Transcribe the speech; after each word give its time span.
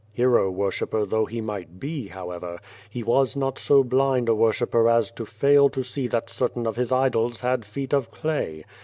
"Hero 0.13 0.49
worshipper 0.49 1.05
though 1.05 1.25
he 1.27 1.41
might 1.41 1.79
be, 1.79 2.07
however, 2.07 2.59
he 2.89 3.03
was 3.03 3.35
not 3.35 3.59
so 3.59 3.83
blind 3.83 4.29
a 4.29 4.33
worshipper 4.33 4.89
as 4.89 5.11
to 5.11 5.27
fail 5.27 5.69
to 5.69 5.83
see 5.83 6.07
that 6.07 6.27
certain 6.27 6.65
of 6.65 6.75
his 6.75 6.91
idols 6.91 7.41
had 7.41 7.63
feet 7.65 7.93
of 7.93 8.09
clay. 8.09 8.65